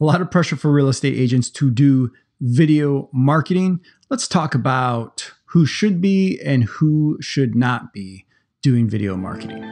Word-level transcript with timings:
a 0.00 0.04
lot 0.04 0.20
of 0.20 0.30
pressure 0.30 0.56
for 0.56 0.70
real 0.70 0.88
estate 0.88 1.16
agents 1.16 1.50
to 1.50 1.70
do 1.70 2.12
video 2.40 3.08
marketing. 3.12 3.80
Let's 4.10 4.28
talk 4.28 4.54
about 4.54 5.32
who 5.46 5.66
should 5.66 6.00
be 6.00 6.40
and 6.44 6.64
who 6.64 7.18
should 7.20 7.54
not 7.54 7.92
be 7.92 8.26
doing 8.62 8.88
video 8.88 9.16
marketing. 9.16 9.62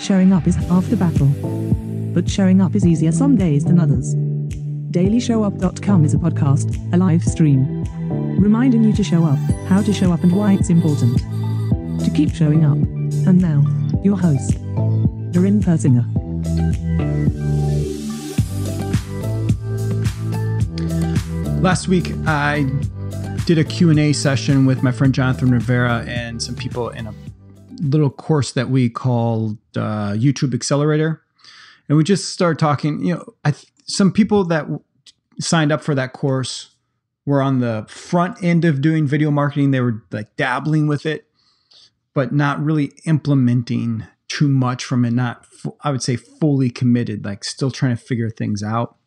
Showing 0.00 0.32
up 0.32 0.46
is 0.46 0.56
half 0.56 0.86
the 0.90 0.96
battle, 0.96 1.28
but 2.12 2.28
showing 2.28 2.60
up 2.60 2.74
is 2.74 2.86
easier 2.86 3.12
some 3.12 3.36
days 3.36 3.64
than 3.64 3.80
others. 3.80 4.14
DailyShowUp.com 4.90 6.04
is 6.04 6.14
a 6.14 6.18
podcast, 6.18 6.92
a 6.92 6.96
live 6.96 7.24
stream, 7.24 7.84
reminding 8.38 8.84
you 8.84 8.92
to 8.92 9.02
show 9.02 9.24
up, 9.24 9.38
how 9.66 9.82
to 9.82 9.92
show 9.92 10.12
up, 10.12 10.22
and 10.22 10.36
why 10.36 10.52
it's 10.52 10.68
important 10.68 11.18
to 12.04 12.10
keep 12.14 12.32
showing 12.34 12.64
up. 12.64 12.76
And 13.26 13.40
now, 13.40 13.64
your 14.04 14.18
host, 14.18 14.52
Darren 15.32 15.62
Persinger. 15.62 16.04
Last 21.64 21.88
week, 21.88 22.12
I 22.26 22.70
did 23.46 23.56
a 23.56 23.64
Q&A 23.64 24.12
session 24.12 24.66
with 24.66 24.82
my 24.82 24.92
friend 24.92 25.14
Jonathan 25.14 25.50
Rivera 25.50 26.04
and 26.06 26.42
some 26.42 26.54
people 26.54 26.90
in 26.90 27.06
a 27.06 27.14
little 27.80 28.10
course 28.10 28.52
that 28.52 28.68
we 28.68 28.90
called 28.90 29.56
uh, 29.74 30.12
YouTube 30.12 30.52
Accelerator. 30.52 31.22
And 31.88 31.96
we 31.96 32.04
just 32.04 32.34
started 32.34 32.58
talking, 32.58 33.02
you 33.02 33.14
know, 33.14 33.24
I 33.46 33.52
th- 33.52 33.72
some 33.86 34.12
people 34.12 34.44
that 34.44 34.64
w- 34.64 34.82
signed 35.40 35.72
up 35.72 35.80
for 35.80 35.94
that 35.94 36.12
course 36.12 36.76
were 37.24 37.40
on 37.40 37.60
the 37.60 37.86
front 37.88 38.44
end 38.44 38.66
of 38.66 38.82
doing 38.82 39.06
video 39.06 39.30
marketing. 39.30 39.70
They 39.70 39.80
were 39.80 40.04
like 40.10 40.36
dabbling 40.36 40.86
with 40.86 41.06
it, 41.06 41.28
but 42.12 42.30
not 42.30 42.62
really 42.62 42.92
implementing 43.06 44.04
too 44.28 44.48
much 44.48 44.84
from 44.84 45.06
it. 45.06 45.12
Not, 45.12 45.46
I 45.80 45.92
would 45.92 46.02
say, 46.02 46.16
fully 46.16 46.68
committed, 46.68 47.24
like 47.24 47.42
still 47.42 47.70
trying 47.70 47.96
to 47.96 48.02
figure 48.02 48.28
things 48.28 48.62
out. 48.62 48.98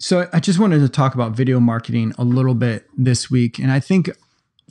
So 0.00 0.30
I 0.32 0.40
just 0.40 0.58
wanted 0.58 0.78
to 0.78 0.88
talk 0.88 1.14
about 1.14 1.32
video 1.32 1.60
marketing 1.60 2.14
a 2.16 2.24
little 2.24 2.54
bit 2.54 2.88
this 2.96 3.30
week. 3.30 3.58
And 3.58 3.70
I 3.70 3.80
think 3.80 4.08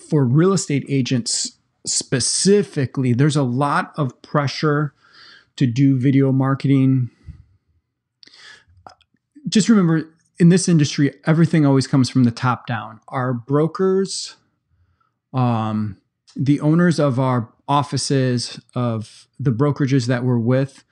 for 0.10 0.26
real 0.26 0.54
estate 0.54 0.84
agents 0.90 1.60
specifically, 1.86 3.14
there's 3.14 3.36
a 3.36 3.44
lot 3.44 3.94
of 3.96 4.20
pressure 4.24 4.96
to 5.56 5.68
do 5.68 6.00
video 6.00 6.32
marketing. 6.32 7.12
Just 9.48 9.70
remember 9.70 10.10
in 10.40 10.50
this 10.50 10.68
industry, 10.68 11.14
everything 11.26 11.64
always 11.64 11.86
comes 11.86 12.10
from 12.10 12.24
the 12.24 12.32
top 12.32 12.66
down. 12.66 13.00
Our 13.10 13.32
brokers, 13.32 14.36
um, 15.32 15.98
the 16.36 16.60
owners 16.60 17.00
of 17.00 17.20
our 17.20 17.54
offices, 17.68 18.60
of 18.74 19.28
the 19.40 19.52
brokerages 19.52 20.08
that 20.08 20.24
we're 20.24 20.40
with, 20.40 20.84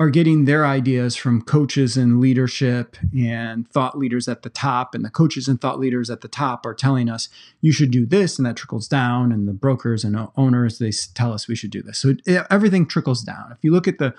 are 0.00 0.08
getting 0.08 0.46
their 0.46 0.64
ideas 0.64 1.14
from 1.14 1.42
coaches 1.42 1.98
and 1.98 2.20
leadership 2.20 2.96
and 3.14 3.68
thought 3.68 3.98
leaders 3.98 4.28
at 4.28 4.42
the 4.42 4.48
top. 4.48 4.94
And 4.94 5.04
the 5.04 5.10
coaches 5.10 5.46
and 5.46 5.60
thought 5.60 5.78
leaders 5.78 6.08
at 6.08 6.22
the 6.22 6.28
top 6.28 6.64
are 6.64 6.72
telling 6.72 7.10
us, 7.10 7.28
you 7.60 7.70
should 7.70 7.90
do 7.90 8.06
this. 8.06 8.38
And 8.38 8.46
that 8.46 8.56
trickles 8.56 8.88
down. 8.88 9.30
And 9.30 9.46
the 9.46 9.52
brokers 9.52 10.02
and 10.02 10.16
owners, 10.38 10.78
they 10.78 10.90
tell 11.14 11.34
us 11.34 11.46
we 11.46 11.54
should 11.54 11.70
do 11.70 11.82
this. 11.82 11.98
So 11.98 12.14
everything 12.48 12.86
trickles 12.86 13.22
down. 13.22 13.52
If 13.52 13.58
you 13.60 13.72
look 13.72 13.86
at 13.86 13.98
the, 13.98 14.14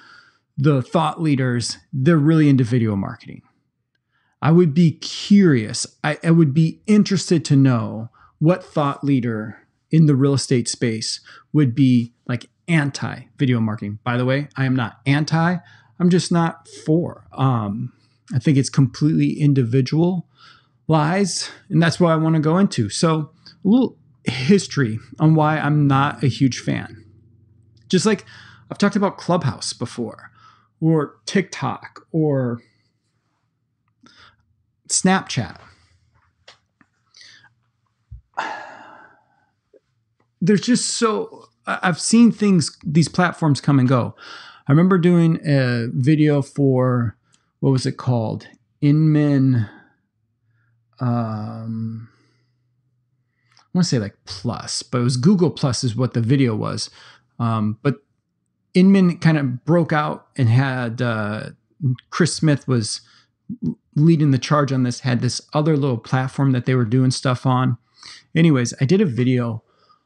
the 0.55 0.83
thought 0.83 1.19
leaders, 1.19 1.77
they're 1.91 2.15
really 2.17 2.47
into 2.47 2.63
video 2.63 2.95
marketing. 2.95 3.41
I 4.39 4.51
would 4.51 4.75
be 4.75 4.91
curious, 4.91 5.87
I, 6.03 6.19
I 6.23 6.29
would 6.29 6.53
be 6.53 6.81
interested 6.85 7.43
to 7.45 7.55
know 7.55 8.09
what 8.37 8.63
thought 8.63 9.03
leader 9.03 9.57
in 9.89 10.05
the 10.05 10.15
real 10.15 10.35
estate 10.35 10.67
space 10.67 11.21
would 11.53 11.73
be 11.73 12.13
like 12.27 12.49
anti 12.71 13.25
video 13.37 13.59
marketing. 13.59 13.99
By 14.03 14.17
the 14.17 14.25
way, 14.25 14.47
I 14.55 14.65
am 14.65 14.75
not 14.75 15.01
anti, 15.05 15.57
I'm 15.99 16.09
just 16.09 16.31
not 16.31 16.67
for. 16.67 17.27
Um, 17.33 17.93
I 18.33 18.39
think 18.39 18.57
it's 18.57 18.69
completely 18.69 19.39
individual 19.39 20.27
lies, 20.87 21.51
and 21.69 21.81
that's 21.81 21.99
what 21.99 22.11
I 22.11 22.15
want 22.15 22.35
to 22.35 22.41
go 22.41 22.57
into. 22.57 22.89
So, 22.89 23.31
a 23.63 23.67
little 23.67 23.97
history 24.23 24.99
on 25.19 25.35
why 25.35 25.59
I'm 25.59 25.87
not 25.87 26.23
a 26.23 26.27
huge 26.27 26.59
fan. 26.59 27.03
Just 27.89 28.05
like 28.05 28.25
I've 28.69 28.77
talked 28.77 28.95
about 28.95 29.17
Clubhouse 29.17 29.73
before, 29.73 30.31
or 30.79 31.17
TikTok, 31.25 32.07
or 32.11 32.61
Snapchat. 34.87 35.57
There's 40.41 40.61
just 40.61 40.89
so 40.89 41.50
I've 41.65 41.99
seen 41.99 42.31
things, 42.31 42.77
these 42.83 43.07
platforms 43.07 43.61
come 43.61 43.79
and 43.79 43.87
go. 43.87 44.15
I 44.67 44.71
remember 44.71 44.97
doing 44.97 45.39
a 45.45 45.87
video 45.91 46.41
for 46.41 47.15
what 47.59 47.71
was 47.71 47.85
it 47.85 47.97
called? 47.97 48.47
Inman. 48.81 49.67
Um, 50.99 52.09
I 53.57 53.63
want 53.73 53.85
to 53.85 53.89
say 53.89 53.99
like 53.99 54.15
Plus, 54.25 54.83
but 54.83 54.99
it 54.99 55.03
was 55.03 55.17
Google 55.17 55.51
Plus 55.51 55.83
is 55.83 55.95
what 55.95 56.13
the 56.13 56.21
video 56.21 56.55
was. 56.55 56.89
Um, 57.39 57.77
but 57.81 57.95
Inman 58.73 59.17
kind 59.17 59.37
of 59.37 59.65
broke 59.65 59.93
out 59.93 60.27
and 60.37 60.49
had 60.49 61.01
uh, 61.01 61.49
Chris 62.09 62.35
Smith 62.35 62.67
was 62.67 63.01
leading 63.95 64.31
the 64.31 64.37
charge 64.37 64.71
on 64.71 64.83
this. 64.83 65.01
Had 65.01 65.21
this 65.21 65.41
other 65.53 65.75
little 65.75 65.97
platform 65.97 66.51
that 66.51 66.65
they 66.65 66.75
were 66.75 66.85
doing 66.85 67.11
stuff 67.11 67.45
on. 67.45 67.77
Anyways, 68.35 68.73
I 68.81 68.85
did 68.85 69.01
a 69.01 69.05
video 69.05 69.63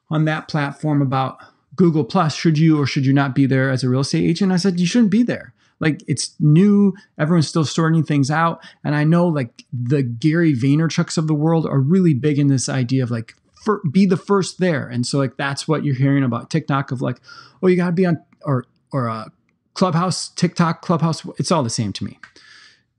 on 0.10 0.26
that 0.26 0.48
platform 0.48 1.02
about 1.02 1.38
Google 1.76 2.04
Plus. 2.04 2.36
Should 2.36 2.58
you 2.58 2.80
or 2.80 2.86
should 2.86 3.06
you 3.06 3.14
not 3.14 3.36
be 3.36 3.46
there 3.46 3.70
as 3.70 3.84
a 3.84 3.90
real 3.90 4.02
estate 4.02 4.24
agent? 4.24 4.52
I 4.52 4.58
said, 4.58 4.80
you 4.80 4.86
shouldn't 4.86 5.12
be 5.12 5.24
there. 5.24 5.54
Like 5.80 6.02
it's 6.08 6.36
new, 6.40 6.94
everyone's 7.18 7.50
still 7.50 7.66
sorting 7.66 8.04
things 8.04 8.32
out. 8.32 8.64
And 8.84 8.96
I 8.96 9.04
know 9.04 9.28
like 9.28 9.64
the 9.74 10.04
Gary 10.04 10.54
Vaynerchuks 10.54 11.18
of 11.18 11.28
the 11.28 11.34
world 11.34 11.66
are 11.66 11.80
really 11.80 12.14
big 12.14 12.40
in 12.40 12.48
this 12.48 12.70
idea 12.70 13.04
of 13.04 13.12
like, 13.12 13.36
for, 13.64 13.82
be 13.92 14.06
the 14.06 14.16
first 14.16 14.60
there. 14.60 14.88
And 14.88 15.06
so 15.06 15.18
like 15.18 15.38
that's 15.38 15.68
what 15.68 15.84
you're 15.84 15.96
hearing 15.96 16.24
about 16.24 16.50
TikTok 16.50 16.92
of 16.92 17.02
like, 17.02 17.20
oh, 17.62 17.68
you 17.68 17.76
got 17.76 17.88
to 17.88 17.92
be 17.92 18.06
on 18.06 18.24
or 18.44 18.66
or 18.92 19.10
uh, 19.10 19.26
Clubhouse, 19.74 20.30
TikTok, 20.30 20.82
Clubhouse. 20.82 21.26
It's 21.38 21.52
all 21.52 21.64
the 21.64 21.70
same 21.70 21.92
to 21.94 22.04
me. 22.04 22.20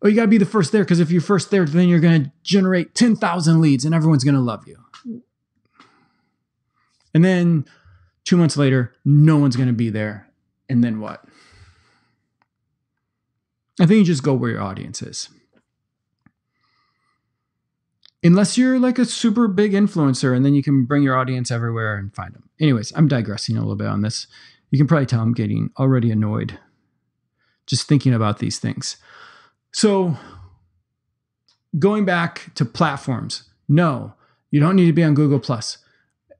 Oh, 0.02 0.08
you 0.08 0.16
got 0.16 0.22
to 0.22 0.28
be 0.28 0.38
the 0.38 0.44
first 0.44 0.72
there 0.72 0.84
because 0.84 1.00
if 1.00 1.10
you're 1.10 1.22
first 1.22 1.50
there, 1.50 1.64
then 1.64 1.88
you're 1.88 2.00
to 2.24 2.32
generate 2.42 2.94
ten 2.94 3.16
thousand 3.16 3.62
leads 3.62 3.84
and 3.84 3.94
everyone's 3.94 4.24
to 4.34 4.40
love 4.40 4.66
you. 4.66 4.76
And 7.16 7.24
then 7.24 7.64
two 8.26 8.36
months 8.36 8.58
later, 8.58 8.92
no 9.02 9.38
one's 9.38 9.56
going 9.56 9.68
to 9.68 9.72
be 9.72 9.88
there. 9.88 10.28
And 10.68 10.84
then 10.84 11.00
what? 11.00 11.24
I 13.80 13.86
think 13.86 14.00
you 14.00 14.04
just 14.04 14.22
go 14.22 14.34
where 14.34 14.50
your 14.50 14.60
audience 14.60 15.00
is. 15.00 15.30
Unless 18.22 18.58
you're 18.58 18.78
like 18.78 18.98
a 18.98 19.06
super 19.06 19.48
big 19.48 19.72
influencer 19.72 20.36
and 20.36 20.44
then 20.44 20.54
you 20.54 20.62
can 20.62 20.84
bring 20.84 21.02
your 21.02 21.16
audience 21.16 21.50
everywhere 21.50 21.96
and 21.96 22.14
find 22.14 22.34
them. 22.34 22.50
Anyways, 22.60 22.92
I'm 22.94 23.08
digressing 23.08 23.56
a 23.56 23.60
little 23.60 23.76
bit 23.76 23.86
on 23.86 24.02
this. 24.02 24.26
You 24.70 24.76
can 24.76 24.86
probably 24.86 25.06
tell 25.06 25.22
I'm 25.22 25.32
getting 25.32 25.70
already 25.78 26.10
annoyed 26.10 26.58
just 27.66 27.88
thinking 27.88 28.12
about 28.12 28.40
these 28.40 28.58
things. 28.58 28.98
So, 29.72 30.18
going 31.78 32.04
back 32.04 32.54
to 32.56 32.66
platforms, 32.66 33.44
no, 33.70 34.12
you 34.50 34.60
don't 34.60 34.76
need 34.76 34.84
to 34.84 34.92
be 34.92 35.02
on 35.02 35.14
Google 35.14 35.40
Plus 35.40 35.78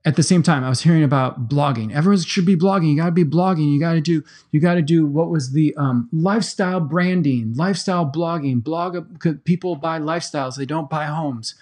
at 0.07 0.15
the 0.15 0.23
same 0.23 0.41
time, 0.41 0.63
I 0.63 0.69
was 0.69 0.83
hearing 0.83 1.03
about 1.03 1.49
blogging. 1.49 1.93
Everyone 1.93 2.21
should 2.21 2.45
be 2.45 2.55
blogging. 2.55 2.91
You 2.91 2.95
got 2.95 3.07
to 3.07 3.11
be 3.11 3.25
blogging. 3.25 3.73
You 3.73 3.77
got 3.77 3.91
to 3.91 3.99
do. 3.99 4.23
You 4.51 4.61
got 4.61 4.75
to 4.75 4.81
do. 4.81 5.05
What 5.05 5.29
was 5.29 5.51
the 5.51 5.75
um, 5.75 6.07
lifestyle 6.13 6.79
branding, 6.79 7.53
lifestyle 7.55 8.09
blogging? 8.09 8.63
Blog. 8.63 9.19
People 9.43 9.75
buy 9.75 9.99
lifestyles. 9.99 10.55
They 10.55 10.65
don't 10.65 10.89
buy 10.89 11.07
homes. 11.07 11.55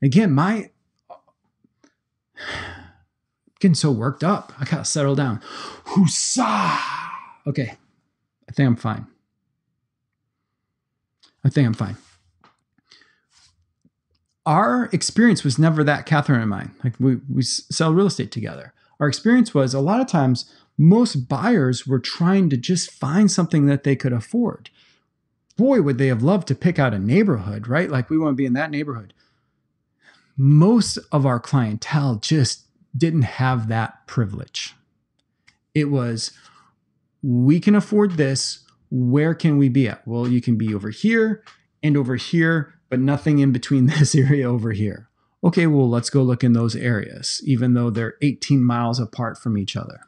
Again, 0.00 0.32
my 0.32 0.70
getting 3.60 3.74
so 3.74 3.92
worked 3.92 4.24
up. 4.24 4.54
I 4.58 4.64
gotta 4.64 4.86
settle 4.86 5.14
down. 5.14 5.42
Whoosah. 5.88 6.78
Okay, 7.46 7.74
I 8.48 8.52
think 8.52 8.66
I'm 8.66 8.76
fine. 8.76 9.06
I 11.44 11.50
think 11.50 11.66
I'm 11.66 11.74
fine 11.74 11.98
our 14.46 14.90
experience 14.92 15.42
was 15.42 15.58
never 15.58 15.82
that 15.84 16.06
Catherine 16.06 16.40
and 16.40 16.50
mine. 16.50 16.74
Like 16.82 16.94
we 17.00 17.16
we 17.32 17.42
sell 17.42 17.92
real 17.92 18.06
estate 18.06 18.30
together. 18.30 18.72
Our 19.00 19.08
experience 19.08 19.54
was 19.54 19.74
a 19.74 19.80
lot 19.80 20.00
of 20.00 20.06
times 20.06 20.52
most 20.76 21.28
buyers 21.28 21.86
were 21.86 21.98
trying 21.98 22.50
to 22.50 22.56
just 22.56 22.90
find 22.90 23.30
something 23.30 23.66
that 23.66 23.84
they 23.84 23.96
could 23.96 24.12
afford. 24.12 24.70
Boy, 25.56 25.82
would 25.82 25.98
they 25.98 26.08
have 26.08 26.22
loved 26.22 26.48
to 26.48 26.54
pick 26.54 26.78
out 26.78 26.94
a 26.94 26.98
neighborhood, 26.98 27.68
right? 27.68 27.90
Like 27.90 28.10
we 28.10 28.18
want 28.18 28.32
to 28.32 28.36
be 28.36 28.46
in 28.46 28.54
that 28.54 28.70
neighborhood. 28.70 29.14
Most 30.36 30.98
of 31.12 31.24
our 31.24 31.38
clientele 31.38 32.16
just 32.16 32.64
didn't 32.96 33.22
have 33.22 33.68
that 33.68 34.06
privilege. 34.06 34.74
It 35.74 35.90
was, 35.90 36.32
we 37.22 37.60
can 37.60 37.76
afford 37.76 38.12
this. 38.12 38.60
Where 38.90 39.34
can 39.34 39.58
we 39.58 39.68
be 39.68 39.88
at? 39.88 40.06
Well, 40.06 40.28
you 40.28 40.40
can 40.40 40.56
be 40.56 40.74
over 40.74 40.90
here 40.90 41.44
and 41.82 41.96
over 41.96 42.16
here 42.16 42.74
but 42.94 43.00
nothing 43.00 43.40
in 43.40 43.50
between 43.50 43.86
this 43.98 44.14
area 44.14 44.48
over 44.48 44.70
here. 44.70 45.08
Okay, 45.42 45.66
well, 45.66 45.90
let's 45.90 46.10
go 46.10 46.22
look 46.22 46.44
in 46.44 46.52
those 46.52 46.76
areas, 46.76 47.42
even 47.44 47.74
though 47.74 47.90
they're 47.90 48.14
18 48.22 48.62
miles 48.62 49.00
apart 49.00 49.36
from 49.36 49.58
each 49.58 49.76
other. 49.76 49.98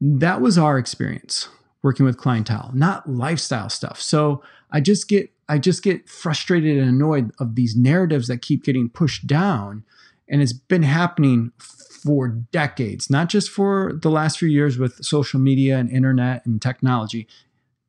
That 0.00 0.40
was 0.40 0.56
our 0.56 0.78
experience. 0.78 1.48
working 1.82 2.06
with 2.06 2.16
clientele, 2.16 2.70
not 2.72 3.06
lifestyle 3.06 3.68
stuff. 3.68 4.00
So 4.00 4.42
I 4.70 4.80
just 4.80 5.06
get 5.06 5.30
I 5.50 5.58
just 5.58 5.82
get 5.82 6.08
frustrated 6.08 6.78
and 6.78 6.88
annoyed 6.88 7.30
of 7.38 7.56
these 7.56 7.76
narratives 7.76 8.26
that 8.28 8.40
keep 8.40 8.64
getting 8.64 8.88
pushed 8.88 9.26
down. 9.26 9.84
And 10.26 10.40
it's 10.40 10.54
been 10.54 10.82
happening 10.82 11.52
for 11.58 12.28
decades, 12.28 13.10
not 13.10 13.28
just 13.28 13.50
for 13.50 13.92
the 13.92 14.08
last 14.08 14.38
few 14.38 14.48
years 14.48 14.78
with 14.78 15.04
social 15.04 15.38
media 15.38 15.76
and 15.76 15.90
internet 15.90 16.46
and 16.46 16.62
technology. 16.62 17.28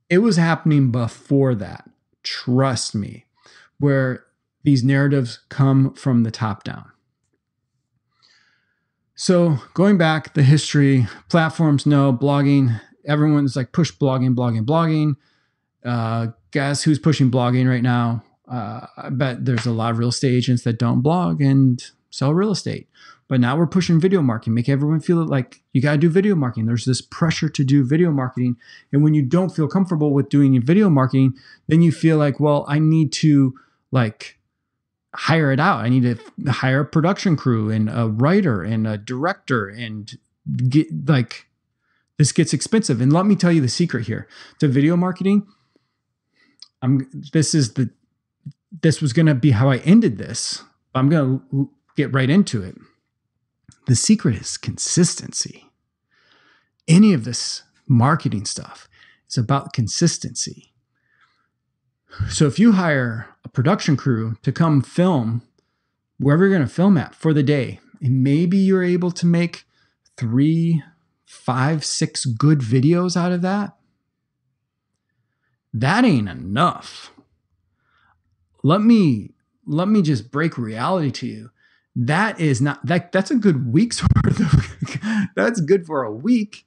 It 0.10 0.18
was 0.18 0.36
happening 0.36 0.92
before 0.92 1.56
that. 1.56 1.90
Trust 2.22 2.96
me, 2.96 3.25
where 3.80 4.26
these 4.64 4.84
narratives 4.84 5.40
come 5.50 5.94
from 5.94 6.24
the 6.24 6.32
top 6.32 6.64
down. 6.64 6.92
So, 9.16 9.60
going 9.74 9.98
back, 9.98 10.34
the 10.34 10.44
history, 10.44 11.08
platforms 11.30 11.86
know 11.86 12.12
blogging, 12.12 12.82
everyone's 13.08 13.56
like 13.56 13.72
push 13.72 13.92
blogging, 13.92 14.36
blogging, 14.36 14.66
blogging. 14.66 15.16
Uh, 15.86 16.34
guess 16.52 16.84
who's 16.84 17.00
pushing 17.00 17.32
blogging 17.32 17.70
right 17.70 17.84
now? 17.84 18.24
Uh, 18.48 18.88
I 18.98 19.10
bet 19.10 19.46
there's 19.46 19.66
a 19.66 19.72
lot 19.72 19.92
of 19.92 20.00
real 20.00 20.10
estate 20.10 20.36
agents 20.36 20.64
that 20.64 20.80
don't 20.80 21.02
blog 21.02 21.42
and 21.42 21.82
sell 22.10 22.34
real 22.34 22.52
estate. 22.52 22.90
But 23.28 23.40
now 23.40 23.58
we're 23.58 23.66
pushing 23.68 24.00
video 24.00 24.22
marketing, 24.22 24.54
make 24.54 24.70
everyone 24.70 25.00
feel 25.00 25.26
like 25.26 25.62
you 25.74 25.82
got 25.82 25.94
to 25.94 25.98
do 25.98 26.10
video 26.10 26.36
marketing. 26.36 26.68
There's 26.68 26.86
this 26.86 27.02
pressure 27.02 27.50
to 27.50 27.64
do 27.64 27.84
video 27.84 28.12
marketing. 28.12 28.58
And 28.92 29.04
when 29.04 29.16
you 29.16 29.24
don't 29.24 29.50
feel 29.50 29.68
comfortable 29.68 30.14
with 30.14 30.30
doing 30.30 30.62
video 30.62 30.90
marketing, 30.90 31.34
then 31.68 31.82
you 31.82 31.92
feel 31.92 32.18
like, 32.18 32.40
well, 32.40 32.66
I 32.68 32.78
need 32.78 33.12
to 33.14 33.56
like 33.96 34.38
hire 35.16 35.52
it 35.52 35.60
out. 35.60 35.80
I 35.80 35.90
need 35.90 36.04
to 36.04 36.52
hire 36.52 36.82
a 36.82 36.86
production 36.86 37.38
crew 37.38 37.72
and 37.72 37.90
a 37.90 38.08
writer 38.10 38.62
and 38.62 38.86
a 38.86 38.98
director 38.98 39.68
and 39.68 40.12
get 40.70 41.08
like 41.08 41.48
this 42.18 42.32
gets 42.32 42.54
expensive. 42.54 43.02
And 43.02 43.12
let 43.12 43.26
me 43.26 43.36
tell 43.36 43.52
you 43.52 43.62
the 43.62 43.70
secret 43.70 44.06
here 44.06 44.28
to 44.60 44.68
video 44.68 44.96
marketing. 44.98 45.48
I'm 46.82 47.10
this 47.32 47.56
is 47.56 47.74
the 47.74 47.90
this 48.82 49.02
was 49.02 49.14
going 49.14 49.28
to 49.28 49.34
be 49.34 49.52
how 49.52 49.70
I 49.70 49.78
ended 49.78 50.18
this. 50.18 50.62
I'm 50.94 51.10
going 51.10 51.42
to 51.52 51.70
get 51.96 52.14
right 52.14 52.30
into 52.30 52.62
it. 52.62 52.76
The 53.88 53.96
secret 53.96 54.36
is 54.36 54.58
consistency. 54.58 55.72
Any 56.88 57.14
of 57.14 57.24
this 57.24 57.64
marketing 57.88 58.46
stuff 58.46 58.90
is 59.30 59.38
about 59.38 59.72
consistency. 59.72 60.75
So 62.30 62.48
if 62.48 62.60
you 62.60 62.74
hire 62.74 63.28
a 63.44 63.50
production 63.50 63.98
crew 63.98 64.38
to 64.42 64.52
come 64.52 64.82
film 64.82 65.42
wherever 66.18 66.46
you're 66.46 66.56
going 66.56 66.68
to 66.68 66.74
film 66.74 66.98
at 66.98 67.14
for 67.14 67.34
the 67.34 67.44
day, 67.44 67.80
and 68.02 68.24
maybe 68.24 68.58
you're 68.58 68.84
able 68.84 69.12
to 69.12 69.26
make 69.26 69.66
three, 70.18 70.84
five, 71.26 71.84
six 71.84 72.26
good 72.26 72.60
videos 72.60 73.18
out 73.18 73.32
of 73.32 73.42
that, 73.42 73.76
that 75.74 76.06
ain't 76.06 76.30
enough. 76.30 77.12
Let 78.64 78.82
me 78.82 79.32
let 79.68 79.88
me 79.88 80.02
just 80.02 80.32
break 80.32 80.58
reality 80.58 81.12
to 81.12 81.28
you. 81.28 81.50
That 81.96 82.40
is 82.40 82.62
not 82.62 82.86
that 82.86 83.12
that's 83.12 83.32
a 83.32 83.36
good 83.36 83.72
week's 83.74 84.02
worth 84.26 84.40
of 84.40 85.28
that's 85.36 85.60
good 85.60 85.86
for 85.86 86.04
a 86.04 86.12
week. 86.12 86.66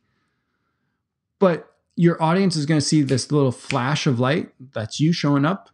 But 1.38 1.72
your 1.98 2.22
audience 2.22 2.54
is 2.54 2.64
going 2.64 2.80
to 2.80 2.86
see 2.86 3.02
this 3.02 3.32
little 3.32 3.50
flash 3.50 4.06
of 4.06 4.20
light 4.20 4.52
that's 4.72 5.00
you 5.00 5.12
showing 5.12 5.44
up. 5.44 5.68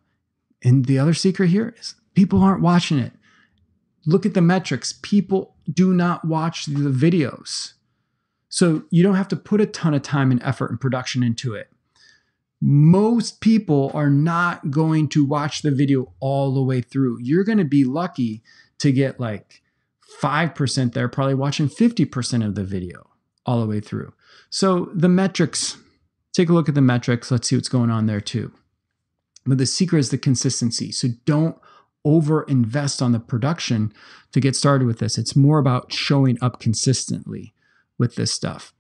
And 0.63 0.87
the 0.87 0.99
other 0.99 1.13
secret 1.13 1.51
here 1.51 1.75
is 1.79 1.97
people 2.15 2.43
aren't 2.43 2.63
watching 2.63 2.99
it. 2.99 3.13
Look 4.07 4.25
at 4.25 4.33
the 4.33 4.41
metrics. 4.41 4.99
People 5.03 5.55
do 5.71 5.93
not 5.93 6.25
watch 6.25 6.65
the 6.65 6.89
videos. 6.89 7.75
So 8.49 8.85
you 8.91 9.03
don't 9.03 9.17
have 9.17 9.29
to 9.29 9.37
put 9.37 9.61
a 9.61 9.67
ton 9.67 9.93
of 9.93 10.01
time 10.01 10.31
and 10.31 10.43
effort 10.43 10.71
and 10.71 10.81
production 10.81 11.23
into 11.23 11.53
it. 11.53 11.69
Most 12.59 13.43
people 13.43 13.91
are 13.93 14.09
not 14.09 14.71
going 14.71 15.11
to 15.11 15.27
watch 15.27 15.61
the 15.61 15.71
video 15.71 16.15
all 16.21 16.55
the 16.55 16.63
way 16.63 16.81
through. 16.81 17.19
You're 17.21 17.45
going 17.45 17.59
to 17.59 17.65
be 17.65 17.85
lucky 17.85 18.43
to 18.79 18.93
get 18.93 19.21
like 19.21 19.61
5% 20.23 20.95
there, 20.95 21.09
probably 21.09 21.35
watching 21.35 21.69
50% 21.69 22.47
of 22.47 22.55
the 22.55 22.65
video 22.65 23.11
all 23.45 23.61
the 23.61 23.67
way 23.67 23.81
through. 23.81 24.15
So 24.49 24.91
the 24.95 25.11
metrics 25.11 25.77
take 26.35 26.49
a 26.49 26.53
look 26.53 26.69
at 26.69 26.75
the 26.75 26.83
metrics. 26.83 27.31
Let's 27.31 27.49
see 27.49 27.57
what's 27.57 27.69
going 27.69 27.91
on 27.91 28.07
there 28.07 28.21
too. 28.21 28.53
But 29.47 29.59
the 29.59 29.67
secret 29.67 30.01
is 30.01 30.11
the 30.11 30.19
consistency. 30.19 30.93
So 30.93 31.09
don't 31.25 31.57
over 32.05 32.43
invest 32.43 33.01
on 33.01 33.13
the 33.13 33.21
production 33.21 33.93
to 34.33 34.41
get 34.41 34.57
started 34.57 34.87
with 34.87 34.99
this. 34.99 35.17
It's 35.17 35.35
more 35.35 35.59
about 35.59 35.93
showing 35.93 36.37
up 36.43 36.61
consistently 36.61 37.55
with 37.99 38.17
this 38.17 38.33
stuff. 38.33 38.75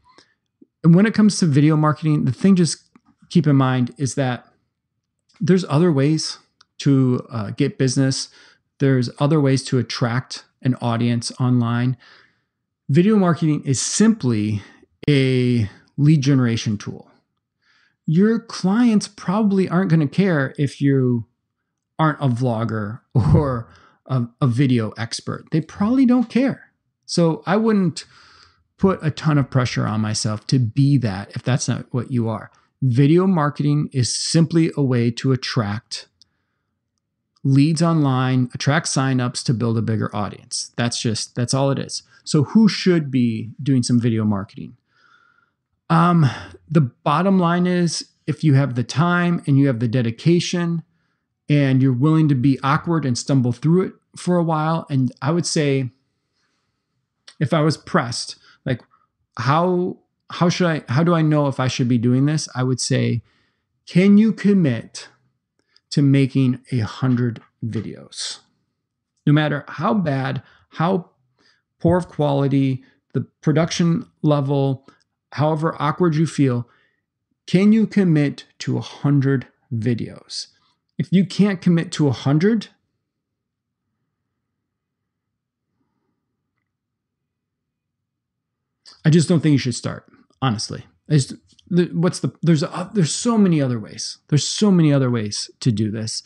And 0.82 0.94
when 0.94 1.06
it 1.06 1.14
comes 1.14 1.38
to 1.38 1.46
video 1.46 1.76
marketing, 1.76 2.24
the 2.24 2.32
thing 2.32 2.56
just 2.56 2.82
keep 3.30 3.46
in 3.46 3.56
mind 3.56 3.94
is 3.96 4.16
that 4.16 4.46
there's 5.40 5.64
other 5.68 5.90
ways 5.90 6.38
to 6.78 7.26
uh, 7.30 7.50
get 7.50 7.78
business, 7.78 8.28
there's 8.80 9.08
other 9.18 9.40
ways 9.40 9.62
to 9.64 9.78
attract 9.78 10.44
an 10.62 10.74
audience 10.76 11.32
online. 11.40 11.96
Video 12.88 13.16
marketing 13.16 13.62
is 13.64 13.80
simply 13.80 14.60
a 15.08 15.70
lead 15.96 16.20
generation 16.20 16.76
tool 16.76 17.10
your 18.06 18.38
clients 18.38 19.08
probably 19.08 19.68
aren't 19.68 19.90
going 19.90 20.00
to 20.00 20.06
care 20.06 20.54
if 20.58 20.80
you 20.80 21.26
aren't 21.98 22.20
a 22.20 22.28
vlogger 22.28 23.00
or 23.14 23.68
a, 24.06 24.24
a, 24.40 24.46
video 24.46 24.90
expert. 24.98 25.46
They 25.50 25.60
probably 25.60 26.04
don't 26.04 26.28
care. 26.28 26.72
So 27.06 27.42
I 27.46 27.56
wouldn't 27.56 28.04
put 28.76 28.98
a 29.02 29.10
ton 29.10 29.38
of 29.38 29.50
pressure 29.50 29.86
on 29.86 30.00
myself 30.00 30.46
to 30.48 30.58
be 30.58 30.98
that 30.98 31.30
if 31.34 31.42
that's 31.42 31.68
not 31.68 31.86
what 31.92 32.10
you 32.10 32.28
are. 32.28 32.50
Video 32.82 33.26
marketing 33.26 33.88
is 33.92 34.14
simply 34.14 34.70
a 34.76 34.82
way 34.82 35.10
to 35.10 35.32
attract 35.32 36.08
leads 37.44 37.82
online, 37.82 38.50
attract 38.54 38.86
signups 38.86 39.44
to 39.44 39.54
build 39.54 39.76
a 39.76 39.82
bigger 39.82 40.14
audience. 40.16 40.72
That's 40.76 41.00
just, 41.00 41.34
that's 41.34 41.54
all 41.54 41.70
it 41.70 41.78
is. 41.78 42.02
So 42.24 42.44
who 42.44 42.68
should 42.68 43.10
be 43.10 43.50
doing 43.62 43.82
some 43.82 44.00
video 44.00 44.24
marketing? 44.24 44.76
Um, 45.90 46.26
the 46.68 46.80
bottom 46.80 47.38
line 47.38 47.66
is 47.66 48.08
if 48.26 48.42
you 48.42 48.54
have 48.54 48.74
the 48.74 48.84
time 48.84 49.42
and 49.46 49.58
you 49.58 49.66
have 49.66 49.80
the 49.80 49.88
dedication 49.88 50.82
and 51.48 51.82
you're 51.82 51.92
willing 51.92 52.28
to 52.28 52.34
be 52.34 52.58
awkward 52.62 53.04
and 53.04 53.18
stumble 53.18 53.52
through 53.52 53.82
it 53.82 53.92
for 54.16 54.36
a 54.36 54.42
while, 54.42 54.86
and 54.88 55.12
I 55.20 55.30
would 55.30 55.46
say, 55.46 55.90
if 57.40 57.52
I 57.52 57.60
was 57.60 57.76
pressed, 57.76 58.36
like 58.64 58.80
how 59.36 59.98
how 60.30 60.48
should 60.48 60.66
I 60.66 60.82
how 60.88 61.02
do 61.02 61.14
I 61.14 61.22
know 61.22 61.48
if 61.48 61.60
I 61.60 61.68
should 61.68 61.88
be 61.88 61.98
doing 61.98 62.26
this? 62.26 62.48
I 62.54 62.62
would 62.62 62.80
say, 62.80 63.22
can 63.86 64.16
you 64.16 64.32
commit 64.32 65.08
to 65.90 66.02
making 66.02 66.60
a 66.72 66.80
hundred 66.80 67.42
videos? 67.64 68.38
No 69.26 69.32
matter 69.32 69.64
how 69.68 69.94
bad, 69.94 70.42
how 70.70 71.10
poor 71.80 71.98
of 71.98 72.08
quality, 72.08 72.82
the 73.12 73.22
production 73.42 74.06
level, 74.22 74.88
however 75.34 75.74
awkward 75.80 76.14
you 76.14 76.26
feel, 76.26 76.68
can 77.46 77.72
you 77.72 77.86
commit 77.88 78.44
to 78.60 78.74
100 78.74 79.48
videos? 79.72 80.46
If 80.96 81.08
you 81.10 81.26
can't 81.26 81.60
commit 81.60 81.90
to 81.92 82.04
100, 82.04 82.68
I 89.04 89.10
just 89.10 89.28
don't 89.28 89.40
think 89.40 89.52
you 89.52 89.58
should 89.58 89.74
start, 89.74 90.06
honestly. 90.40 90.86
Just, 91.10 91.34
what's 91.68 92.20
the 92.20 92.32
there's 92.42 92.62
a, 92.62 92.90
there's 92.94 93.12
so 93.12 93.36
many 93.36 93.60
other 93.60 93.80
ways. 93.80 94.18
There's 94.28 94.46
so 94.46 94.70
many 94.70 94.92
other 94.92 95.10
ways 95.10 95.50
to 95.60 95.72
do 95.72 95.90
this. 95.90 96.22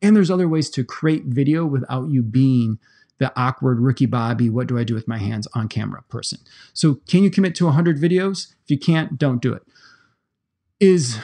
And 0.00 0.14
there's 0.14 0.30
other 0.30 0.48
ways 0.48 0.70
to 0.70 0.84
create 0.84 1.24
video 1.24 1.66
without 1.66 2.10
you 2.10 2.22
being 2.22 2.78
the 3.22 3.32
awkward 3.40 3.78
Ricky 3.78 4.04
Bobby, 4.06 4.50
what 4.50 4.66
do 4.66 4.76
I 4.76 4.82
do 4.82 4.96
with 4.96 5.06
my 5.06 5.18
hands 5.18 5.46
on 5.54 5.68
camera 5.68 6.02
person. 6.08 6.40
So, 6.72 6.96
can 7.06 7.22
you 7.22 7.30
commit 7.30 7.54
to 7.54 7.66
100 7.66 7.96
videos? 7.96 8.52
If 8.64 8.70
you 8.70 8.78
can't, 8.78 9.16
don't 9.16 9.40
do 9.40 9.52
it. 9.52 9.62
Is 10.80 11.20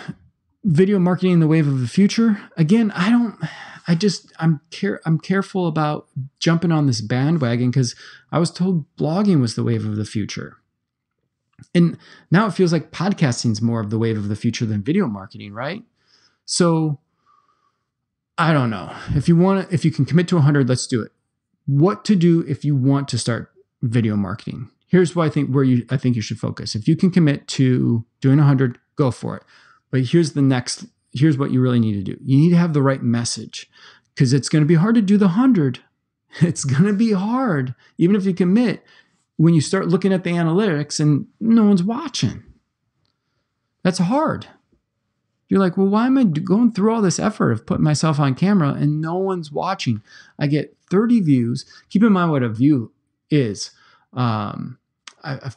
video 0.62 1.00
marketing 1.00 1.40
the 1.40 1.48
wave 1.48 1.66
of 1.66 1.80
the 1.80 1.88
future? 1.88 2.40
Again, 2.56 2.92
I 2.92 3.10
don't 3.10 3.36
I 3.88 3.96
just 3.96 4.32
I'm 4.38 4.60
care 4.70 5.00
I'm 5.04 5.18
careful 5.18 5.66
about 5.66 6.06
jumping 6.38 6.70
on 6.70 6.86
this 6.86 7.00
bandwagon 7.00 7.72
cuz 7.72 7.96
I 8.30 8.38
was 8.38 8.52
told 8.52 8.84
blogging 8.96 9.40
was 9.40 9.56
the 9.56 9.64
wave 9.64 9.84
of 9.84 9.96
the 9.96 10.04
future. 10.04 10.58
And 11.74 11.98
now 12.30 12.46
it 12.46 12.52
feels 12.52 12.72
like 12.72 12.92
podcasting 12.92 13.50
is 13.50 13.60
more 13.60 13.80
of 13.80 13.90
the 13.90 13.98
wave 13.98 14.16
of 14.16 14.28
the 14.28 14.36
future 14.36 14.66
than 14.66 14.84
video 14.84 15.08
marketing, 15.08 15.52
right? 15.52 15.82
So 16.44 17.00
I 18.36 18.52
don't 18.52 18.70
know. 18.70 18.94
If 19.16 19.26
you 19.26 19.34
want 19.34 19.72
if 19.72 19.84
you 19.84 19.90
can 19.90 20.04
commit 20.04 20.28
to 20.28 20.36
100, 20.36 20.68
let's 20.68 20.86
do 20.86 21.02
it 21.02 21.10
what 21.68 22.02
to 22.06 22.16
do 22.16 22.40
if 22.48 22.64
you 22.64 22.74
want 22.74 23.08
to 23.08 23.18
start 23.18 23.52
video 23.82 24.16
marketing. 24.16 24.70
Here's 24.86 25.14
why 25.14 25.26
I 25.26 25.28
think 25.28 25.50
where 25.50 25.64
you 25.64 25.84
I 25.90 25.98
think 25.98 26.16
you 26.16 26.22
should 26.22 26.40
focus. 26.40 26.74
If 26.74 26.88
you 26.88 26.96
can 26.96 27.10
commit 27.10 27.46
to 27.48 28.04
doing 28.22 28.38
100, 28.38 28.78
go 28.96 29.10
for 29.10 29.36
it. 29.36 29.42
But 29.90 30.00
here's 30.00 30.32
the 30.32 30.42
next 30.42 30.86
here's 31.12 31.36
what 31.36 31.50
you 31.50 31.60
really 31.60 31.78
need 31.78 31.92
to 31.92 32.02
do. 32.02 32.18
You 32.24 32.38
need 32.38 32.50
to 32.50 32.56
have 32.56 32.72
the 32.72 32.82
right 32.82 33.02
message 33.02 33.70
because 34.14 34.32
it's 34.32 34.48
going 34.48 34.62
to 34.62 34.66
be 34.66 34.76
hard 34.76 34.94
to 34.94 35.02
do 35.02 35.16
the 35.16 35.26
100. 35.26 35.80
It's 36.40 36.64
going 36.64 36.84
to 36.84 36.92
be 36.92 37.12
hard 37.12 37.74
even 37.96 38.14
if 38.14 38.26
you 38.26 38.34
commit 38.34 38.84
when 39.38 39.54
you 39.54 39.62
start 39.62 39.88
looking 39.88 40.12
at 40.12 40.24
the 40.24 40.32
analytics 40.32 41.00
and 41.00 41.26
no 41.40 41.64
one's 41.64 41.82
watching. 41.82 42.42
That's 43.82 43.98
hard. 43.98 44.46
You're 45.48 45.60
like, 45.60 45.76
well, 45.76 45.88
why 45.88 46.06
am 46.06 46.18
I 46.18 46.24
going 46.24 46.72
through 46.72 46.92
all 46.92 47.00
this 47.00 47.18
effort 47.18 47.52
of 47.52 47.64
putting 47.64 47.84
myself 47.84 48.20
on 48.20 48.34
camera 48.34 48.72
and 48.72 49.00
no 49.00 49.16
one's 49.16 49.50
watching? 49.50 50.02
I 50.38 50.46
get 50.46 50.76
30 50.90 51.20
views. 51.20 51.64
Keep 51.88 52.02
in 52.02 52.12
mind 52.12 52.30
what 52.30 52.42
a 52.42 52.48
view 52.48 52.92
is. 53.30 53.70
Um, 54.12 54.78
I, 55.24 55.34
I, 55.34 55.50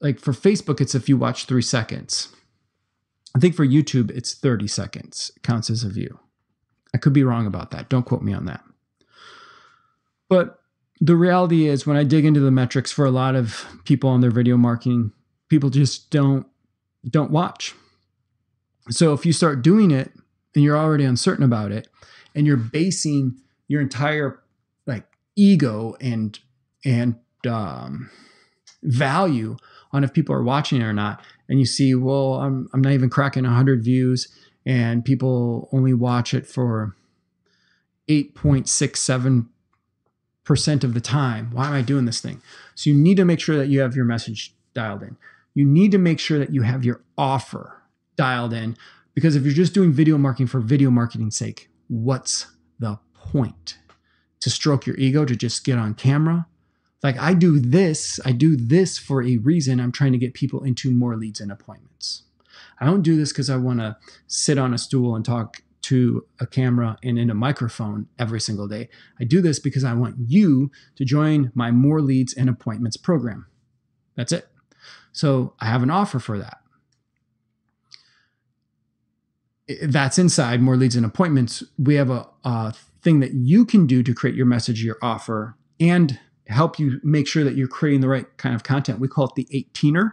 like 0.00 0.18
for 0.18 0.32
Facebook, 0.32 0.80
it's 0.80 0.94
if 0.94 1.08
you 1.08 1.16
watch 1.16 1.44
three 1.44 1.62
seconds. 1.62 2.28
I 3.36 3.38
think 3.38 3.54
for 3.54 3.66
YouTube, 3.66 4.10
it's 4.10 4.34
30 4.34 4.66
seconds 4.66 5.30
counts 5.42 5.68
as 5.68 5.84
a 5.84 5.90
view. 5.90 6.18
I 6.94 6.98
could 6.98 7.12
be 7.12 7.24
wrong 7.24 7.46
about 7.46 7.70
that. 7.72 7.88
Don't 7.88 8.06
quote 8.06 8.22
me 8.22 8.32
on 8.32 8.46
that. 8.46 8.64
But 10.28 10.60
the 11.00 11.16
reality 11.16 11.68
is, 11.68 11.86
when 11.86 11.96
I 11.96 12.04
dig 12.04 12.24
into 12.24 12.40
the 12.40 12.50
metrics 12.50 12.90
for 12.90 13.04
a 13.04 13.10
lot 13.10 13.34
of 13.34 13.66
people 13.84 14.10
on 14.10 14.20
their 14.20 14.30
video 14.30 14.56
marketing, 14.56 15.12
people 15.48 15.70
just 15.70 16.10
don't 16.10 16.46
don't 17.08 17.30
watch. 17.30 17.74
So 18.90 19.12
if 19.12 19.26
you 19.26 19.32
start 19.32 19.62
doing 19.62 19.90
it 19.90 20.12
and 20.54 20.64
you're 20.64 20.76
already 20.76 21.04
uncertain 21.04 21.44
about 21.44 21.72
it, 21.72 21.88
and 22.34 22.46
you're 22.46 22.56
basing 22.56 23.36
your 23.66 23.80
entire 23.80 24.40
like 24.86 25.04
ego 25.36 25.96
and 26.00 26.38
and 26.84 27.16
um, 27.48 28.10
value 28.82 29.56
on 29.92 30.04
if 30.04 30.12
people 30.12 30.34
are 30.34 30.42
watching 30.42 30.80
it 30.80 30.84
or 30.84 30.92
not, 30.92 31.20
and 31.48 31.58
you 31.58 31.66
see, 31.66 31.94
well, 31.94 32.34
I'm 32.34 32.68
I'm 32.72 32.80
not 32.80 32.92
even 32.92 33.10
cracking 33.10 33.44
100 33.44 33.82
views, 33.82 34.28
and 34.64 35.04
people 35.04 35.68
only 35.72 35.94
watch 35.94 36.34
it 36.34 36.46
for 36.46 36.94
8.67 38.08 39.48
percent 40.44 40.82
of 40.82 40.94
the 40.94 41.00
time. 41.00 41.50
Why 41.52 41.66
am 41.66 41.74
I 41.74 41.82
doing 41.82 42.06
this 42.06 42.22
thing? 42.22 42.40
So 42.74 42.88
you 42.88 42.96
need 42.96 43.18
to 43.18 43.24
make 43.26 43.38
sure 43.38 43.58
that 43.58 43.68
you 43.68 43.80
have 43.80 43.94
your 43.94 44.06
message 44.06 44.54
dialed 44.72 45.02
in. 45.02 45.16
You 45.52 45.66
need 45.66 45.92
to 45.92 45.98
make 45.98 46.18
sure 46.18 46.38
that 46.38 46.54
you 46.54 46.62
have 46.62 46.86
your 46.86 47.02
offer 47.18 47.77
dialed 48.18 48.52
in 48.52 48.76
because 49.14 49.34
if 49.34 49.44
you're 49.44 49.54
just 49.54 49.72
doing 49.72 49.92
video 49.92 50.18
marketing 50.18 50.48
for 50.48 50.60
video 50.60 50.90
marketing's 50.90 51.36
sake, 51.36 51.70
what's 51.88 52.46
the 52.78 52.98
point? 53.14 53.78
To 54.40 54.50
stroke 54.50 54.86
your 54.86 54.96
ego, 54.96 55.24
to 55.24 55.34
just 55.34 55.64
get 55.64 55.78
on 55.78 55.94
camera? 55.94 56.46
Like 57.02 57.18
I 57.18 57.32
do 57.34 57.58
this, 57.58 58.20
I 58.24 58.32
do 58.32 58.56
this 58.56 58.98
for 58.98 59.22
a 59.22 59.38
reason. 59.38 59.80
I'm 59.80 59.92
trying 59.92 60.12
to 60.12 60.18
get 60.18 60.34
people 60.34 60.62
into 60.62 60.90
more 60.90 61.16
leads 61.16 61.40
and 61.40 61.50
appointments. 61.50 62.24
I 62.80 62.86
don't 62.86 63.02
do 63.02 63.16
this 63.16 63.32
because 63.32 63.50
I 63.50 63.56
want 63.56 63.80
to 63.80 63.96
sit 64.26 64.58
on 64.58 64.74
a 64.74 64.78
stool 64.78 65.16
and 65.16 65.24
talk 65.24 65.62
to 65.82 66.26
a 66.38 66.46
camera 66.46 66.96
and 67.02 67.18
in 67.18 67.30
a 67.30 67.34
microphone 67.34 68.08
every 68.18 68.40
single 68.40 68.68
day. 68.68 68.88
I 69.20 69.24
do 69.24 69.40
this 69.40 69.58
because 69.58 69.84
I 69.84 69.94
want 69.94 70.16
you 70.18 70.70
to 70.96 71.04
join 71.04 71.50
my 71.54 71.70
More 71.70 72.00
Leads 72.00 72.34
and 72.34 72.48
Appointments 72.48 72.96
program. 72.96 73.46
That's 74.16 74.32
it. 74.32 74.48
So 75.12 75.54
I 75.60 75.66
have 75.66 75.82
an 75.82 75.90
offer 75.90 76.18
for 76.18 76.38
that. 76.38 76.58
That's 79.82 80.18
inside 80.18 80.60
More 80.60 80.76
Leads 80.76 80.96
and 80.96 81.06
Appointments. 81.06 81.62
We 81.78 81.96
have 81.96 82.10
a, 82.10 82.26
a 82.44 82.74
thing 83.02 83.20
that 83.20 83.34
you 83.34 83.64
can 83.64 83.86
do 83.86 84.02
to 84.02 84.14
create 84.14 84.36
your 84.36 84.46
message, 84.46 84.82
your 84.82 84.98
offer, 85.02 85.56
and 85.78 86.18
help 86.46 86.78
you 86.78 87.00
make 87.02 87.28
sure 87.28 87.44
that 87.44 87.56
you're 87.56 87.68
creating 87.68 88.00
the 88.00 88.08
right 88.08 88.26
kind 88.38 88.54
of 88.54 88.64
content. 88.64 89.00
We 89.00 89.08
call 89.08 89.26
it 89.26 89.34
the 89.34 89.46
18er 89.52 90.12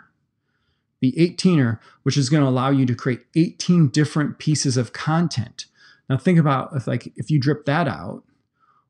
the 1.02 1.14
18er, 1.14 1.80
which 2.04 2.18
is 2.18 2.30
going 2.30 2.44
to 2.44 2.50
allow 2.50 2.70
you 2.70 2.86
to 2.86 2.96
create 2.96 3.22
18 3.36 3.90
different 3.90 4.40
pieces 4.40 4.78
of 4.78 4.94
content. 4.94 5.66
Now 6.10 6.18
think 6.18 6.40
about 6.40 6.76
if 6.76 6.88
like 6.88 7.12
if 7.16 7.30
you 7.30 7.40
drip 7.40 7.66
that 7.66 7.88
out 7.88 8.24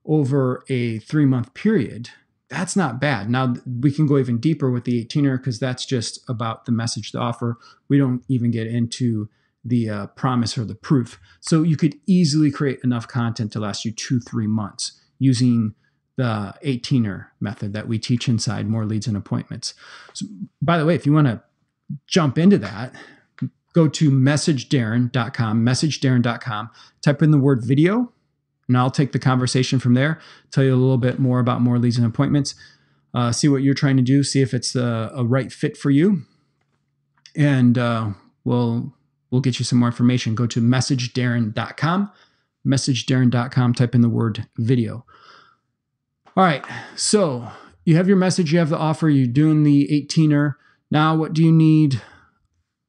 over 0.05 0.63
a 0.69 0.99
3 0.99 1.25
month 1.25 1.53
period, 1.53 2.09
that's 2.49 2.75
not 2.75 3.01
bad. 3.01 3.29
Now 3.29 3.55
we 3.65 3.91
can 3.91 4.05
go 4.05 4.17
even 4.17 4.37
deeper 4.37 4.69
with 4.69 4.83
the 4.83 5.03
18er 5.03 5.37
because 5.37 5.59
that's 5.59 5.85
just 5.85 6.23
about 6.29 6.65
the 6.65 6.71
message, 6.71 7.11
the 7.11 7.19
offer. 7.19 7.57
We 7.89 7.97
don't 7.97 8.23
even 8.27 8.51
get 8.51 8.67
into 8.67 9.29
the 9.65 9.89
uh, 9.89 10.07
promise 10.07 10.57
or 10.57 10.63
the 10.63 10.75
proof. 10.75 11.19
So 11.41 11.63
you 11.63 11.75
could 11.75 11.95
easily 12.05 12.51
create 12.51 12.79
enough 12.83 13.07
content 13.07 13.51
to 13.53 13.59
last 13.59 13.83
you 13.83 13.91
two, 13.91 14.19
three 14.19 14.47
months 14.47 15.01
using 15.17 15.73
the 16.17 16.53
18er 16.63 17.27
method 17.41 17.73
that 17.73 17.87
we 17.87 17.99
teach 17.99 18.29
inside 18.29 18.67
more 18.69 18.85
leads 18.85 19.07
and 19.07 19.17
appointments. 19.17 19.73
So, 20.13 20.25
by 20.61 20.77
the 20.77 20.85
way, 20.85 20.95
if 20.95 21.05
you 21.05 21.13
want 21.13 21.27
to 21.27 21.41
jump 22.07 22.37
into 22.37 22.57
that, 22.59 22.93
go 23.73 23.87
to 23.89 24.09
messagedarren.com, 24.09 25.65
messagedarren.com, 25.65 26.69
type 27.01 27.21
in 27.21 27.31
the 27.31 27.37
word 27.37 27.63
video, 27.63 28.13
and 28.67 28.77
I'll 28.77 28.91
take 28.91 29.11
the 29.11 29.19
conversation 29.19 29.79
from 29.79 29.93
there, 29.93 30.19
tell 30.51 30.63
you 30.63 30.73
a 30.73 30.77
little 30.77 30.97
bit 30.97 31.19
more 31.19 31.39
about 31.39 31.61
more 31.61 31.77
leads 31.77 31.97
and 31.97 32.07
appointments, 32.07 32.55
uh, 33.13 33.31
see 33.31 33.47
what 33.47 33.61
you're 33.61 33.73
trying 33.73 33.97
to 33.97 34.03
do, 34.03 34.23
see 34.23 34.41
if 34.41 34.53
it's 34.53 34.75
a, 34.75 35.11
a 35.13 35.25
right 35.25 35.51
fit 35.51 35.75
for 35.75 35.89
you, 35.89 36.23
and 37.35 37.77
uh, 37.77 38.11
we'll 38.45 38.93
we'll 39.35 39.41
get 39.41 39.59
you 39.59 39.65
some 39.65 39.79
more 39.79 39.89
information. 39.89 40.33
Go 40.33 40.47
to 40.47 40.61
messagedarren.com, 40.61 42.11
messagedarren.com, 42.65 43.73
type 43.73 43.93
in 43.93 43.99
the 43.99 44.07
word 44.07 44.47
video. 44.57 45.05
All 46.37 46.43
right, 46.45 46.63
so 46.95 47.49
you 47.83 47.97
have 47.97 48.07
your 48.07 48.15
message, 48.15 48.53
you 48.53 48.59
have 48.59 48.69
the 48.69 48.77
offer, 48.77 49.09
you're 49.09 49.27
doing 49.27 49.63
the 49.63 49.89
18er 49.89 50.55
now, 50.89 51.17
what 51.17 51.33
do 51.33 51.43
you 51.43 51.51
need? 51.51 52.01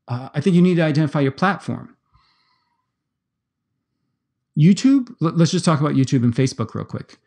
Uh, 0.07 0.29
I 0.33 0.41
think 0.41 0.55
you 0.55 0.63
need 0.63 0.77
to 0.77 0.83
identify 0.83 1.19
your 1.19 1.33
platform. 1.33 1.97
YouTube, 4.57 5.13
let's 5.19 5.51
just 5.51 5.65
talk 5.65 5.81
about 5.81 5.95
YouTube 5.95 6.23
and 6.23 6.33
Facebook 6.33 6.75
real 6.75 6.85
quick. 6.85 7.19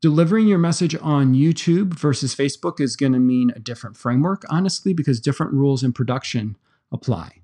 Delivering 0.00 0.48
your 0.48 0.56
message 0.56 0.96
on 1.02 1.34
YouTube 1.34 1.92
versus 1.92 2.34
Facebook 2.34 2.80
is 2.80 2.96
going 2.96 3.12
to 3.12 3.18
mean 3.18 3.52
a 3.54 3.58
different 3.58 3.98
framework, 3.98 4.44
honestly, 4.48 4.94
because 4.94 5.20
different 5.20 5.52
rules 5.52 5.82
in 5.82 5.92
production 5.92 6.56
apply. 6.92 7.42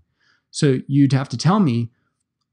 So 0.50 0.80
you'd 0.87 1.12
have 1.12 1.28
to 1.30 1.37
tell 1.37 1.61
me, 1.61 1.90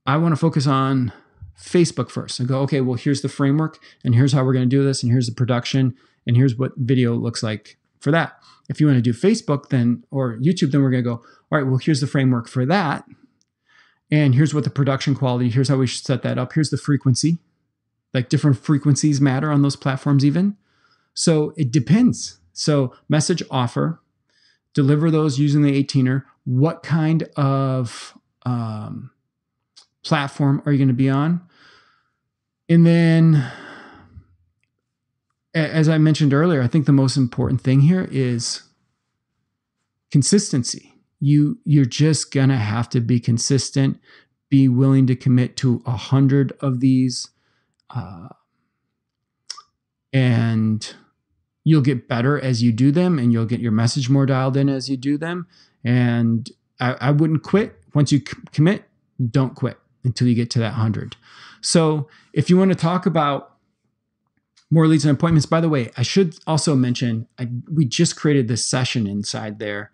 I 0.06 0.16
want 0.16 0.32
to 0.32 0.36
focus 0.36 0.66
on 0.66 1.12
Facebook 1.58 2.10
first 2.10 2.40
and 2.40 2.48
go, 2.48 2.60
okay, 2.60 2.80
well, 2.80 2.96
here's 2.96 3.20
the 3.20 3.28
framework, 3.28 3.78
and 4.02 4.14
here's 4.14 4.32
how 4.32 4.44
we're 4.44 4.54
going 4.54 4.68
to 4.68 4.76
do 4.76 4.82
this, 4.82 5.02
and 5.02 5.12
here's 5.12 5.26
the 5.26 5.34
production, 5.34 5.94
and 6.26 6.36
here's 6.36 6.56
what 6.56 6.72
video 6.76 7.14
looks 7.14 7.42
like 7.42 7.78
for 8.00 8.10
that. 8.10 8.38
If 8.68 8.80
you 8.80 8.86
want 8.86 8.96
to 8.96 9.02
do 9.02 9.12
Facebook, 9.12 9.68
then 9.68 10.04
or 10.10 10.36
YouTube, 10.38 10.70
then 10.70 10.82
we're 10.82 10.90
going 10.90 11.04
to 11.04 11.10
go, 11.10 11.16
all 11.16 11.58
right, 11.58 11.66
well, 11.66 11.76
here's 11.76 12.00
the 12.00 12.06
framework 12.06 12.48
for 12.48 12.64
that. 12.66 13.04
And 14.10 14.34
here's 14.34 14.54
what 14.54 14.64
the 14.64 14.70
production 14.70 15.14
quality, 15.14 15.50
here's 15.50 15.68
how 15.68 15.76
we 15.76 15.86
should 15.86 16.04
set 16.04 16.22
that 16.22 16.38
up. 16.38 16.52
Here's 16.52 16.70
the 16.70 16.76
frequency. 16.76 17.38
Like 18.12 18.28
different 18.28 18.58
frequencies 18.58 19.20
matter 19.20 19.50
on 19.52 19.62
those 19.62 19.76
platforms, 19.76 20.24
even. 20.24 20.56
So 21.14 21.52
it 21.56 21.70
depends. 21.70 22.38
So, 22.52 22.92
message 23.08 23.42
offer, 23.50 24.00
deliver 24.74 25.10
those 25.10 25.38
using 25.38 25.62
the 25.62 25.82
18er. 25.82 26.24
What 26.50 26.82
kind 26.82 27.22
of 27.36 28.18
um, 28.44 29.12
platform 30.02 30.62
are 30.66 30.72
you 30.72 30.78
going 30.78 30.88
to 30.88 30.94
be 30.94 31.08
on? 31.08 31.42
And 32.68 32.84
then 32.84 33.48
as 35.54 35.88
I 35.88 35.98
mentioned 35.98 36.34
earlier, 36.34 36.62
I 36.62 36.66
think 36.66 36.86
the 36.86 36.92
most 36.92 37.16
important 37.16 37.60
thing 37.60 37.80
here 37.80 38.08
is 38.10 38.62
consistency. 40.10 40.94
You 41.20 41.58
you're 41.64 41.84
just 41.84 42.32
gonna 42.32 42.56
have 42.56 42.88
to 42.90 43.00
be 43.00 43.20
consistent, 43.20 44.00
be 44.48 44.68
willing 44.68 45.06
to 45.06 45.16
commit 45.16 45.56
to 45.58 45.82
a 45.84 45.96
hundred 45.96 46.52
of 46.60 46.80
these, 46.80 47.28
uh, 47.90 48.28
and 50.12 50.94
you'll 51.62 51.82
get 51.82 52.08
better 52.08 52.40
as 52.40 52.62
you 52.62 52.72
do 52.72 52.90
them, 52.90 53.18
and 53.18 53.32
you'll 53.32 53.44
get 53.44 53.60
your 53.60 53.72
message 53.72 54.08
more 54.08 54.24
dialed 54.24 54.56
in 54.56 54.68
as 54.68 54.88
you 54.88 54.96
do 54.96 55.18
them. 55.18 55.46
And 55.84 56.50
I, 56.78 56.92
I 57.00 57.10
wouldn't 57.10 57.42
quit 57.42 57.80
once 57.94 58.12
you 58.12 58.18
c- 58.18 58.36
commit. 58.52 58.84
Don't 59.30 59.54
quit 59.54 59.78
until 60.04 60.28
you 60.28 60.34
get 60.34 60.50
to 60.50 60.58
that 60.60 60.72
hundred. 60.74 61.16
So 61.60 62.08
if 62.32 62.48
you 62.48 62.56
want 62.56 62.70
to 62.70 62.76
talk 62.76 63.06
about 63.06 63.50
more 64.70 64.86
leads 64.86 65.04
and 65.04 65.16
appointments. 65.16 65.46
By 65.46 65.60
the 65.60 65.68
way, 65.68 65.90
I 65.96 66.02
should 66.02 66.38
also 66.46 66.74
mention 66.76 67.26
I, 67.38 67.48
we 67.70 67.84
just 67.84 68.16
created 68.16 68.48
this 68.48 68.64
session 68.64 69.06
inside 69.06 69.58
there 69.58 69.90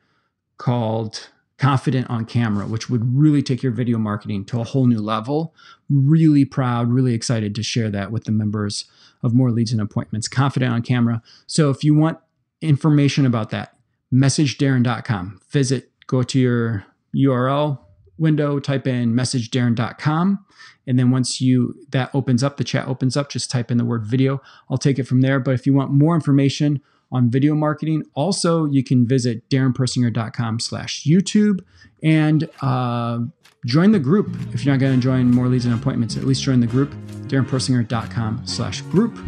called 0.59 1.31
Confident 1.59 2.11
on 2.11 2.26
Camera, 2.26 2.66
which 2.66 2.90
would 2.90 3.16
really 3.16 3.43
take 3.43 3.62
your 3.62 3.73
video 3.73 3.99
marketing 3.99 4.45
to 4.47 4.61
a 4.61 4.64
whole 4.64 4.87
new 4.87 5.00
level. 5.00 5.55
Really 5.88 6.45
proud, 6.45 6.90
really 6.90 7.14
excited 7.14 7.55
to 7.55 7.62
share 7.62 7.90
that 7.90 8.12
with 8.12 8.25
the 8.25 8.33
members 8.33 8.85
of 9.23 9.35
More 9.35 9.50
Leads 9.50 9.73
and 9.73 9.81
Appointments. 9.81 10.28
Confident 10.28 10.73
on 10.73 10.83
Camera. 10.83 11.23
So 11.47 11.71
if 11.71 11.83
you 11.83 11.95
want 11.95 12.19
information 12.61 13.25
about 13.25 13.50
that, 13.50 13.75
messagedarren.com. 14.17 15.41
Visit, 15.51 15.91
go 16.07 16.23
to 16.23 16.39
your 16.39 16.87
URL 17.15 17.79
window, 18.19 18.59
type 18.59 18.87
in 18.87 19.15
messagedarren.com 19.15 20.47
and 20.87 20.99
then 20.99 21.11
once 21.11 21.41
you 21.41 21.75
that 21.91 22.11
opens 22.15 22.43
up, 22.43 22.57
the 22.57 22.65
chat 22.65 22.87
opens 22.87 23.17
up, 23.17 23.29
just 23.29 23.51
type 23.51 23.71
in 23.71 23.79
the 23.79 23.85
word 23.85 24.05
video. 24.05 24.41
I'll 24.71 24.79
take 24.79 24.99
it 24.99 25.05
from 25.05 25.21
there. 25.21 25.41
But 25.41 25.53
if 25.53 25.67
you 25.67 25.75
want 25.75 25.91
more 25.91 26.15
information 26.15 26.81
on 27.13 27.31
video 27.31 27.55
marketing, 27.55 28.05
also 28.15 28.67
you 28.67 28.85
can 28.85 29.07
visit 29.07 29.49
darrenpersinger.com 29.49 30.61
slash 30.61 31.05
YouTube 31.05 31.61
and 32.03 32.49
uh, 32.63 33.21
join 33.65 33.93
the 33.93 33.99
group. 33.99 34.37
If 34.53 34.65
you're 34.65 34.75
not 34.75 34.81
going 34.81 34.95
to 34.95 35.01
join 35.01 35.31
more 35.31 35.49
leads 35.49 35.67
and 35.67 35.75
appointments, 35.75 36.17
at 36.17 36.25
least 36.25 36.43
join 36.43 36.61
the 36.61 36.67
group, 36.67 36.91
darrenpersinger.com 37.29 38.43
slash 38.47 38.83
group. 38.83 39.19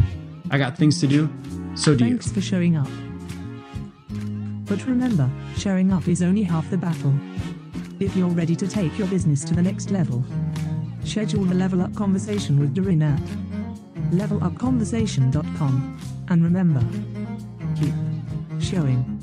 I 0.50 0.58
got 0.58 0.76
things 0.76 1.00
to 1.00 1.06
do. 1.06 1.28
So 1.74 1.94
do 1.94 2.04
Thanks 2.04 2.28
you. 2.28 2.34
for 2.34 2.40
showing 2.40 2.76
up. 2.76 2.88
But 4.68 4.86
remember, 4.86 5.30
showing 5.56 5.92
up 5.92 6.08
is 6.08 6.22
only 6.22 6.42
half 6.42 6.68
the 6.70 6.76
battle. 6.76 7.14
if 8.00 8.14
you're 8.14 8.28
ready 8.28 8.54
to 8.54 8.68
take 8.68 8.96
your 8.96 9.08
business 9.08 9.44
to 9.44 9.54
the 9.54 9.62
next 9.62 9.90
level. 9.90 10.24
Schedule 11.04 11.44
the 11.44 11.54
Level 11.54 11.82
Up 11.82 11.94
conversation 11.94 12.58
with 12.58 12.74
Darren 12.74 13.02
at 13.02 13.20
levelupconversation.com. 14.12 15.98
And 16.28 16.44
remember, 16.44 16.84
keep 17.76 17.94
showing. 18.60 19.17